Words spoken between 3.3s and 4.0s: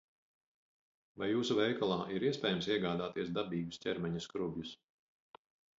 dabīgus